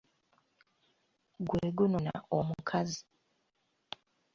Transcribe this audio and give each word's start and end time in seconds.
Gwe 1.47 1.63
gunona 1.75 2.13
omukazi. 2.37 3.01